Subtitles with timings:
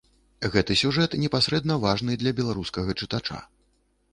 [0.53, 3.39] Гэты сюжэт непасрэдна важны для беларускага чытача.